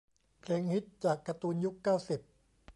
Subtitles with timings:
[0.41, 2.19] เพลงฮิต จากการ์ตูนยุค เก้าสิบ